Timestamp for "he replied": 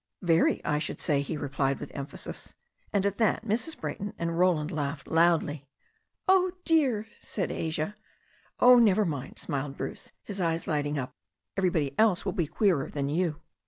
1.21-1.79